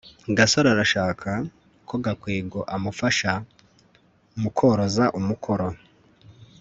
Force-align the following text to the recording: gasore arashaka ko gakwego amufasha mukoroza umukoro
gasore 0.37 0.67
arashaka 0.75 1.29
ko 1.87 1.95
gakwego 2.03 2.59
amufasha 2.75 3.31
mukoroza 4.41 5.05
umukoro 5.19 5.67